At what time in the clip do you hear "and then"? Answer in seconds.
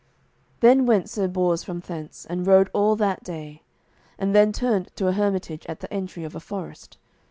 4.17-4.51